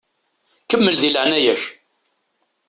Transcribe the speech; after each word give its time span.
Kemmel 0.69 0.95
di 1.01 1.09
leɛnaya-k! 1.09 1.61